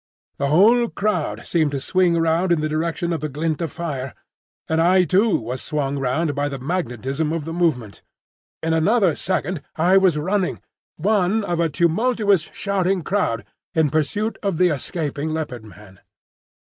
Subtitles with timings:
[0.39, 4.15] The whole crowd seemed to swing round in the direction of the glint of fire,
[4.67, 8.01] and I too was swung round by the magnetism of the movement.
[8.63, 10.59] In another second I was running,
[10.97, 13.45] one of a tumultuous shouting crowd,
[13.75, 15.99] in pursuit of the escaping Leopard man.